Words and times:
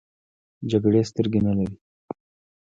جګړې 0.71 1.01
سترګې 1.09 1.39
نه 1.47 1.53
لري. 1.57 1.75